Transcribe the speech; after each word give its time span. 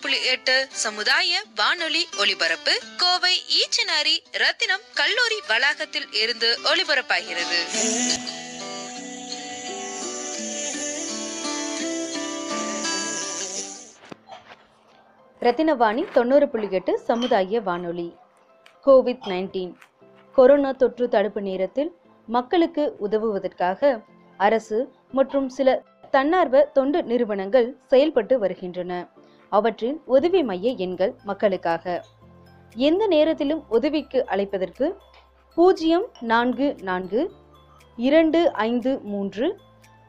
புள்ளி 0.00 0.24
எட்டு 0.24 0.66
சமுதாய 0.70 1.42
வானொலி 1.54 2.06
ஒலிபரப்பு. 2.18 2.80
கோவை 2.96 3.42
ஈச்சனாரி 3.60 4.16
ரத்தினம் 4.32 4.80
கல்லூரி 4.94 5.40
வளாகத்தில் 5.48 6.12
இருந்து 6.12 6.58
ஒலிபரப்பாகிறது. 6.64 7.58
ரத்தினவாணி 15.40 16.12
தொண்ணூறு 16.12 16.48
புள்ளி 16.48 16.68
எட்டு 16.70 16.98
சமுதாய 16.98 17.60
வானொலி. 17.60 18.16
கோவிட் 18.86 19.26
நைன்டீன் 19.26 19.74
கொரோனா 20.32 20.72
தொற்று 20.72 21.08
தடுப்பு 21.08 21.40
நேரத்தில் 21.40 21.92
மக்களுக்கு 22.26 22.96
உதவுவதற்காக 22.98 24.00
அரசு 24.36 24.88
மற்றும் 25.12 25.48
சில 25.48 25.82
தன்னார்வ 26.10 26.60
தொண்டு 26.60 27.02
நிறுவனங்கள் 27.02 27.76
செயல்பட்டு 27.86 28.38
வருகின்றன. 28.38 29.15
அவற்றின் 29.48 30.02
உதவி 30.06 30.42
மைய 30.42 30.70
எண்கள் 30.70 31.14
மக்களுக்காக. 31.24 32.04
எந்த 32.74 33.06
நேரத்திலும் 33.06 33.64
உதவிக்கு 33.68 34.24
அழைப்பதற்கு 34.28 34.92
பூஜ்ஜியம் 35.54 36.06
நான்கு 36.20 36.76
நான்கு 36.82 37.32
இரண்டு 37.96 38.52
ஐந்து 38.52 39.00
மூன்று 39.00 39.58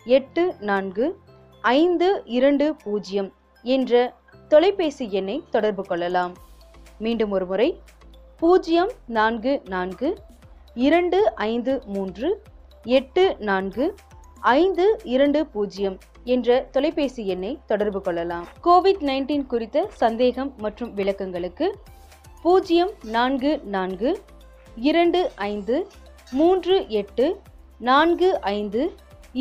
எட்டு 0.06 0.56
நான்கு 0.60 1.20
ஐந்து 1.62 2.22
இரண்டு 2.26 2.76
பூஜ்ஜியம் 2.76 3.34
என்ற 3.64 4.14
தொலைபேசி 4.48 5.12
எண்ணை 5.12 5.44
தொடர்பு 5.50 5.84
கொள்ளலாம். 5.84 6.34
மீண்டும் 7.00 7.32
ஒரு 7.32 7.46
முறை 7.46 7.82
பூஜ்ஜியம் 8.38 8.92
நான்கு 9.08 9.62
நான்கு 9.66 10.18
இரண்டு 10.74 11.36
ஐந்து 11.36 11.82
மூன்று 11.86 12.44
எட்டு 12.84 13.36
நான்கு 13.40 13.96
ஐந்து 14.40 15.00
இரண்டு 15.04 15.46
பூஜ்ஜியம் 15.46 15.98
என்ற 16.34 16.58
தொலைபேசி 16.76 17.24
எண்ணை 17.34 17.52
தொடர்பு 17.72 18.00
கொள்ளலாம். 18.08 18.46
கோவிட் 18.66 19.04
நைன்டீன் 19.10 19.46
குறித்த 19.54 19.88
சந்தேகம் 20.04 20.52
மற்றும் 20.66 20.92
விளக்கங்களுக்கு 20.98 21.68
பூஜ்ஜியம் 22.46 22.94
நான்கு 23.16 23.52
நான்கு 23.76 24.10
இரண்டு 24.90 25.20
ஐந்து 25.52 25.76
மூன்று 26.40 26.76
எட்டு 27.02 27.26
நான்கு 27.90 28.30
ஐந்து 28.58 28.82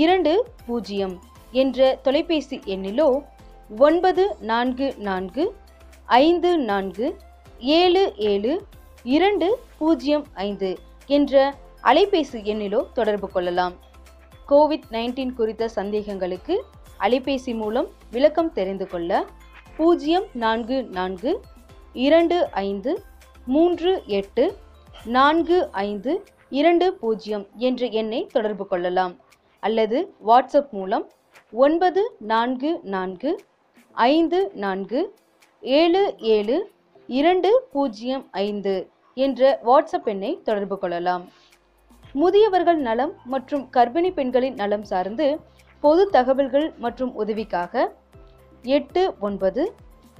இரண்டு 0.05 0.33
பூஜ்ஜியம் 0.67 1.15
என்ற 1.63 1.89
தொலைபேசி 2.07 2.57
எண்ணிலோ 2.75 3.09
ஒன்பது 3.87 4.25
நான்கு 4.51 4.89
நான்கு 5.09 5.45
ஐந்து 6.21 6.51
நான்கு 6.71 7.07
ஏழு 7.79 8.03
ஏழு 8.31 8.53
இரண்டு 9.17 9.49
பூஜ்ஜியம் 9.79 10.27
ஐந்து 10.49 10.71
என்ற 11.07 11.35
அலைபேசி 11.91 12.39
எண்ணிலோ 12.53 12.81
தொடர்பு 12.99 13.29
கொள்ளலாம். 13.35 13.75
கோவிட் 14.51 14.87
நைன்டீன் 14.91 15.33
குறித்த 15.35 15.69
சந்தேகங்களுக்கு 15.75 16.55
அலைபேசி 17.01 17.53
மூலம் 17.55 17.89
விளக்கம் 18.11 18.53
தெரிந்து 18.53 18.87
கொள்ள 18.87 19.27
பூஜ்ஜியம் 19.77 20.27
நான்கு 20.33 20.77
நான்கு 20.99 21.41
இரண்டு 21.93 22.37
ஐந்து 22.51 22.93
மூன்று 23.47 24.03
எட்டு 24.07 24.45
நான்கு 25.05 25.59
ஐந்து 25.71 26.13
இரண்டு 26.51 26.95
பூஜ்ஜியம் 26.95 27.47
என்ற 27.69 27.87
எண்ணை 28.01 28.27
தொடர்பு 28.27 28.67
கொள்ளலாம். 28.67 29.15
அல்லது 29.63 30.15
வாட்ஸ்அப் 30.27 30.71
மூலம் 30.71 31.11
ஒன்பது 31.53 32.03
நான்கு 32.19 32.81
நான்கு 32.83 33.33
ஐந்து 33.93 34.51
நான்கு 34.55 35.01
ஏழு 35.63 36.15
ஏழு 36.19 36.71
இரண்டு 37.07 37.51
பூஜ்ஜியம் 37.73 38.25
ஐந்து 38.31 38.77
என்ற 39.15 39.61
வாட்ஸ்அப் 39.65 40.09
எண்ணை 40.15 40.41
தொடர்பு 40.45 40.79
கொள்ளலாம். 40.79 41.27
முதியவர்கள் 42.17 42.79
நலம் 42.79 43.13
மற்றும் 43.25 43.65
கர்ப்பிணி 43.77 44.11
பெண்களின் 44.13 44.55
நலம் 44.55 44.85
சார்ந்து 44.85 45.27
பொது 45.83 46.03
தகவல்கள் 46.11 46.67
மற்றும் 46.79 47.13
உதவிக்காக 47.15 47.85
எட்டு 48.65 49.03
ஒன்பது 49.21 49.63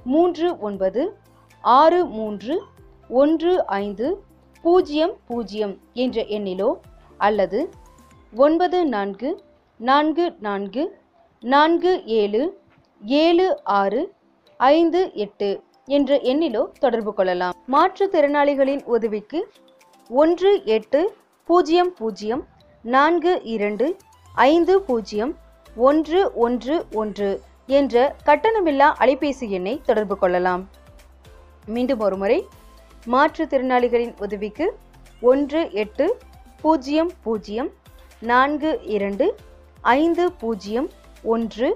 மூன்று 0.05 0.47
ஒன்பது 0.59 1.01
ஆறு 1.63 1.99
மூன்று 2.07 2.55
ஒன்று 3.09 3.53
ஐந்து 3.65 4.07
பூஜ்ஜியம் 4.63 5.13
பூஜ்ஜியம் 5.27 5.75
என்ற 5.93 6.23
எண்ணிலோ 6.37 6.69
அல்லது 7.19 7.59
ஒன்பது 8.33 8.79
நான்கு 8.85 9.29
நான்கு 9.79 10.25
நான்கு 10.39 10.83
நான்கு 11.43 11.91
ஏழு 12.19 12.41
ஏழு 13.01 13.47
ஆறு 13.79 14.01
ஐந்து 14.59 15.01
எட்டு 15.15 15.49
என்ற 15.87 16.11
எண்ணிலோ 16.31 16.61
தொடர்பு 16.79 17.11
கொள்ளலாம். 17.13 17.55
மாற்றுத்திறனாளிகளின் 17.71 18.83
உதவிக்கு 18.85 19.39
ஒன்று 20.09 20.51
எட்டு 20.75 21.01
பூஜ்ஜியம் 21.47 21.91
பூஜ்ஜியம் 21.97 22.41
நான்கு 22.81 23.33
இரண்டு 23.53 23.85
ஐந்து 24.35 24.73
பூஜ்ஜியம் 24.87 25.31
ஒன்று 25.87 26.19
ஒன்று 26.45 26.75
ஒன்று 27.01 27.29
என்ற 27.77 28.15
கட்டணமில்லா 28.25 28.87
அலைபேசி 29.03 29.47
எண்ணை 29.57 29.81
தொடர்பு 29.85 30.17
கொள்ளலாம். 30.17 30.63
மீண்டும் 31.75 32.03
ஒருமுறை 32.07 32.37
மாற்றுத்திறனாளிகளின் 33.13 34.13
உதவிக்கு 34.19 34.67
ஒன்று 35.21 35.61
எட்டு 35.83 36.07
பூஜ்ஜியம் 36.61 37.11
பூஜ்ஜியம் 37.23 37.71
நான்கு 38.31 38.71
இரண்டு 38.97 39.25
ஐந்து 39.81 40.31
பூஜ்ஜியம் 40.43 40.91
ஒன்று 41.35 41.69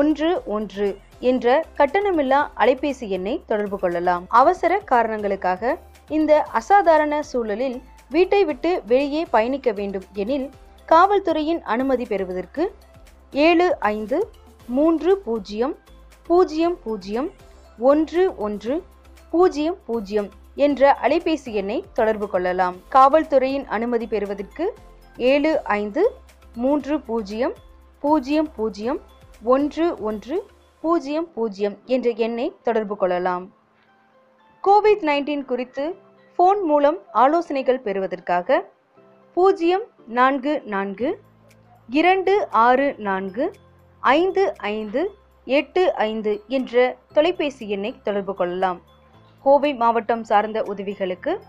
ஒன்று 0.00 0.30
ஒன்று 0.56 0.90
என்ற 1.30 1.64
கட்டணமில்லா 1.78 2.42
அலைபேசி 2.62 3.08
எண்ணை 3.16 3.34
தொடர்பு 3.46 3.78
கொள்ளலாம். 3.78 4.24
அவசர 4.42 4.78
காரணங்களுக்காக 4.92 5.76
இந்த 6.08 6.32
அசாதாரண 6.60 7.22
சூழலில் 7.32 7.76
வீட்டை 8.10 8.44
விட்டு 8.44 8.82
வெளியே 8.86 9.26
பயணிக்க 9.30 9.72
வேண்டும் 9.72 10.04
எனில் 10.12 10.50
காவல்துறையின் 10.88 11.60
அனுமதி 11.60 12.04
பெறுவதற்கு 12.04 12.74
ஏழு 13.32 13.78
ஐந்து 13.78 14.28
மூன்று 14.66 15.18
பூஜ்ஜியம் 15.18 15.74
பூஜ்ஜியம் 16.26 16.76
பூஜ்ஜியம் 16.84 17.30
ஒன்று 17.78 18.36
ஒன்று 18.36 18.82
பூஜ்ஜியம் 19.30 19.76
பூஜ்ஜியம் 19.86 20.28
என்ற 20.54 20.98
அலைபேசி 21.02 21.52
எண்ணை 21.52 21.84
தொடர்பு 21.92 22.28
கொள்ளலாம். 22.28 22.76
காவல்துறையின் 22.90 23.64
அனுமதி 23.66 24.06
பெறுவதற்கு 24.06 24.74
ஏழு 25.16 25.64
ஐந்து 25.64 26.02
மூன்று 26.54 27.00
பூஜ்ஜியம் 27.00 27.54
பூஜ்ஜியம் 28.00 28.50
பூஜ்ஜியம் 28.56 29.00
ஒன்று 29.42 29.96
ஒன்று 29.98 30.46
பூஜ்ஜியம் 30.80 31.28
பூஜ்ஜியம் 31.34 31.76
என்ற 31.84 32.10
எண்ணை 32.10 32.52
தொடர்பு 32.62 32.96
கொள்ளலாம். 32.96 33.52
கோவிட் 34.64 35.04
நைன்டீன் 35.10 35.44
குறித்து 35.44 35.84
ஃபோன் 36.38 36.62
மூலம் 36.62 36.98
ஆலோசனைகள் 37.12 37.80
பெறுவதற்காக 37.80 38.64
பூஜ்ஜியம் 39.36 39.84
நான்கு 40.06 40.62
நான்கு 40.64 41.08
இரண்டு 41.88 42.46
ஆறு 42.50 42.94
நான்கு 42.98 43.44
ஐந்து 44.00 44.54
ஐந்து 44.56 45.10
எட்டு 45.44 45.94
ஐந்து 45.94 46.42
என்ற 46.48 46.96
தொலைபேசி 47.12 47.68
எண்ணை 47.68 47.94
தொடர்பு 48.02 48.34
கொள்ளலாம். 48.34 48.80
கோவை 49.44 49.74
மாவட்டம் 49.74 50.24
சார்ந்த 50.24 50.62
உதவிகளுக்கு 50.62 51.40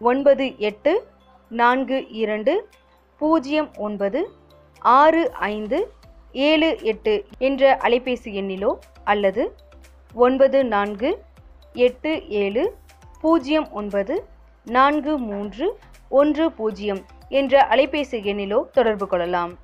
ஒன்பது 0.00 0.58
எட்டு 0.58 0.92
நான்கு 1.50 2.08
இரண்டு 2.08 2.68
பூஜ்ஜியம் 3.18 3.70
ஒன்பது 3.76 4.30
ஆறு 4.78 5.30
ஐந்து 5.32 5.78
ஏழு 6.32 6.78
எட்டு 6.82 7.24
என்ற 7.38 7.78
அலைபேசி 7.82 8.30
எண்ணிலோ 8.40 8.70
அல்லது 9.04 9.54
ஒன்பது 10.14 10.64
நான்கு 10.64 11.10
எட்டு 11.74 12.28
ஏழு 12.28 12.76
பூஜ்ஜியம் 13.24 13.70
ஒன்பது 13.70 14.24
நான்கு 14.64 15.18
மூன்று 15.18 15.78
ஒன்று 16.08 16.52
பூஜ்ஜியம் 16.52 17.00
என்ற 17.28 17.68
அலைபேசி 17.70 18.18
எண்ணிலோ 18.22 18.70
தொடர்பு 18.70 19.06
கொள்ளலாம். 19.06 19.58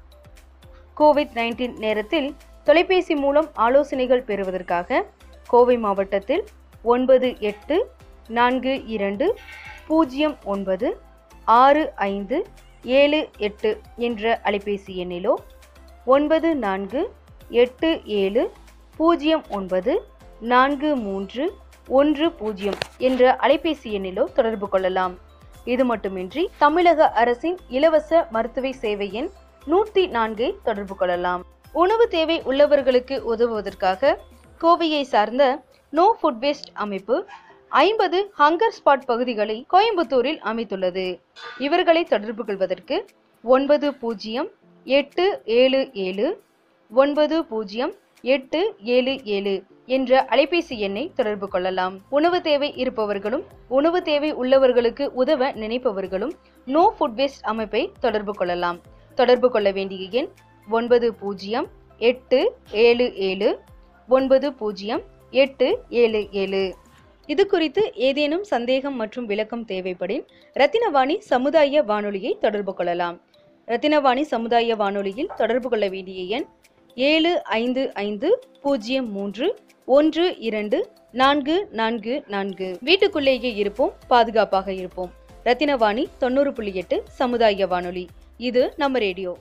கோவிட் 0.96 1.34
நைன்டீன் 1.34 1.78
நேரத்தில் 1.78 2.34
தொலைபேசி 2.64 3.14
மூலம் 3.14 3.48
ஆலோசனைகள் 3.54 4.24
பெறுவதற்காக 4.24 5.06
கோவை 5.46 5.78
மாவட்டத்தில் 5.78 6.44
ஒன்பது 6.82 7.38
எட்டு 7.40 7.90
நான்கு 8.28 8.86
இரண்டு 8.86 9.36
பூஜ்ஜியம் 9.86 10.36
ஒன்பது 10.44 11.00
ஆறு 11.44 11.92
ஐந்து 11.94 12.46
ஏழு 12.84 13.28
எட்டு 13.38 13.80
என்ற 13.96 14.40
அலைபேசி 14.44 14.94
எண்ணிலோ 14.96 15.34
ஒன்பது 16.04 16.54
நான்கு 16.54 17.12
எட்டு 17.48 18.02
ஏழு 18.04 18.50
பூஜ்ஜியம் 18.96 19.44
ஒன்பது 19.48 20.04
நான்கு 20.40 20.96
மூன்று 20.96 21.54
ஒன்று 21.98 22.26
பூஜ்ஜியம் 22.38 22.78
என்ற 23.08 23.22
அலைபேசி 23.44 23.88
எண்ணிலோ 23.98 24.24
தொடர்பு 24.38 24.66
கொள்ளலாம். 24.68 25.14
இது 25.72 25.84
மட்டுமின்றி 25.90 26.42
தமிழக 26.62 27.08
அரசின் 27.22 27.56
இலவச 27.76 28.20
மருத்துவ 28.34 28.72
சேவை 28.82 29.08
எண் 29.20 29.30
நூற்றி 29.64 30.02
நான்கை 30.16 30.48
தொடர்பு 30.68 30.94
கொள்ளலாம். 31.00 31.42
உணவு 31.82 32.04
தேவை 32.16 32.36
உள்ளவர்களுக்கு 32.50 33.16
உதவுவதற்காக 33.32 34.12
கோவையை 34.60 35.02
சார்ந்த 35.12 35.44
நோ 35.98 36.06
ஃபுட் 36.18 36.40
வேஸ்ட் 36.44 36.70
அமைப்பு 36.84 37.16
ஐம்பது 37.82 38.18
ஹங்கர் 38.38 38.76
ஸ்பாட் 38.76 39.08
பகுதிகளை 39.10 39.56
கோயம்புத்தூரில் 39.72 40.40
அமைத்துள்ளது. 40.50 41.06
இவர்களை 41.66 42.02
தொடர்பு 42.04 42.44
கொள்வதற்கு 42.44 42.96
ஒன்பது 43.44 43.88
பூஜ்ஜியம் 44.02 44.48
எட்டு 44.86 45.26
ஏழு 45.60 45.80
ஏழு 46.06 46.28
ஒன்பது 46.92 47.36
பூஜ்ஜியம் 47.50 47.92
எட்டு 48.34 48.60
ஏழு 48.94 49.12
ஏழு 49.36 49.54
என்ற 49.96 50.20
அலைபேசி 50.34 50.76
எண்ணை 50.86 51.04
தொடர்பு 51.18 51.46
கொள்ளலாம். 51.52 51.94
உணவு 52.16 52.38
தேவை 52.48 52.68
இருப்பவர்களும் 52.82 53.44
உணவு 53.78 53.98
தேவை 54.08 54.30
உள்ளவர்களுக்கு 54.42 55.04
உதவ 55.22 55.50
நினைப்பவர்களும் 55.62 56.34
நோ 56.74 56.82
ஃபுட் 56.96 57.16
வேஸ்ட் 57.20 57.46
அமைப்பை 57.52 57.82
தொடர்பு 58.04 58.32
கொள்ளலாம். 58.32 58.78
தொடர்பு 59.18 59.48
கொள்ள 59.50 59.68
வேண்டிய 59.78 60.08
எண் 60.18 60.28
ஒன்பது 60.68 61.08
பூஜ்ஜியம் 61.22 61.66
எட்டு 62.10 62.40
ஏழு 62.86 63.06
ஏழு 63.28 63.48
ஒன்பது 64.08 64.48
பூஜ்ஜியம் 64.60 65.02
எட்டு 65.42 65.68
ஏழு 66.02 66.20
ஏழு. 66.42 66.62
இது 67.32 67.42
குறித்து 67.46 67.82
ஏதேனும் 68.08 68.44
சந்தேகம் 68.52 68.96
மற்றும் 69.00 69.26
விளக்கம் 69.32 69.66
தேவைப்படின் 69.72 70.24
ரத்தினவாணி 70.60 71.16
சமுதாய 71.32 71.82
வானொலியை 71.90 72.32
தொடர்பு 72.44 72.74
கொள்ளலாம். 72.74 73.18
ரத்தினவாணி 73.68 74.24
சமுதாய 74.34 74.76
வானொலியில் 74.82 75.34
தொடர்பு 75.40 75.68
கொள்ள 75.68 75.88
வேண்டிய 75.88 76.22
எண் 76.36 76.46
ஏழு 76.94 77.32
ஐந்து 77.58 77.82
ஐந்து 78.04 78.28
பூஜ்ஜியம் 78.62 79.10
மூன்று 79.16 79.46
ஒன்று 79.92 80.38
இரண்டு 80.38 80.92
நான்கு 81.12 81.68
நான்கு 81.70 82.24
நான்கு. 82.26 82.78
வீட்டுக்குள்ளேயே 82.80 83.54
இருப்போம் 83.54 83.92
பாதுகாப்பாக 84.08 84.72
இருப்போம். 84.72 85.10
ரத்தினவாணி 85.44 86.06
தொண்ணூறு 86.18 86.52
புள்ளி 86.52 86.74
எட்டு 86.74 87.02
சமுதாய 87.08 87.66
வானொலி. 87.66 88.08
இது 88.36 88.72
நம்ம 88.76 88.98
ரேடியோ. 88.98 89.38